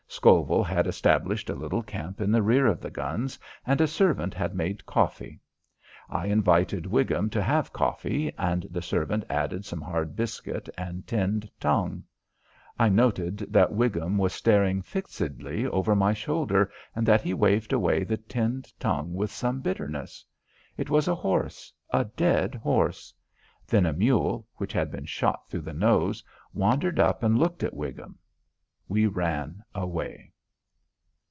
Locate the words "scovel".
0.13-0.61